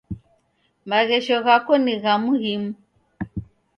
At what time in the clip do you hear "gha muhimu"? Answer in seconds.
2.01-2.71